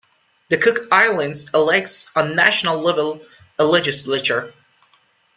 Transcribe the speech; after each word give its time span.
The 0.49 0.57
Cook 0.57 0.87
Islands 0.91 1.45
elects 1.53 2.09
on 2.15 2.35
national 2.35 2.79
level 2.81 3.23
a 3.59 3.63
legislature. 3.65 4.51